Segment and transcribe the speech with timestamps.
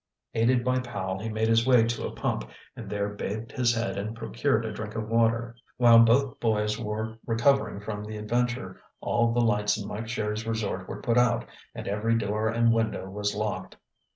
[0.33, 3.99] Aided by Powell he made his way to a pump and there bathed his head
[3.99, 5.55] and procured a drink of water.
[5.77, 10.87] While both boys were recovering from the adventure all the lights in Mike Sherry's resort
[10.87, 11.45] were put out
[11.75, 13.77] and every door and window was locked.